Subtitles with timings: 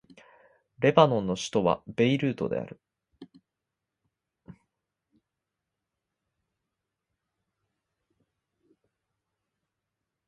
[0.79, 2.81] レバノンの首都はベイルートである